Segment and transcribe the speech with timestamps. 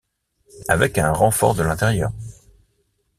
[0.67, 2.09] Avec un renfort de l’intérieur.